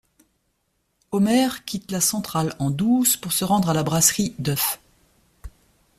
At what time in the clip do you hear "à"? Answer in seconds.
3.69-3.75